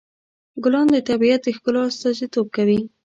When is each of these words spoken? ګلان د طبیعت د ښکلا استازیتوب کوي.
ګلان 0.63 0.87
د 0.91 0.97
طبیعت 1.09 1.41
د 1.43 1.47
ښکلا 1.57 1.81
استازیتوب 1.89 2.47
کوي. 2.55 2.79